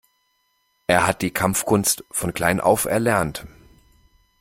Er 0.87 1.05
hat 1.05 1.21
die 1.21 1.29
Kampfkunst 1.29 2.03
von 2.09 2.33
klein 2.33 2.59
auf 2.59 2.85
erlernt. 2.85 3.45